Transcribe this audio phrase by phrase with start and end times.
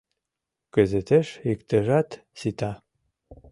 [0.73, 2.09] —Кызытеш иктыжат
[2.39, 2.71] сита.